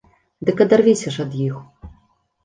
Дык 0.47 0.61
адарвіся 0.65 1.13
ж 1.17 1.25
ад 1.25 1.31
іх! 1.49 1.59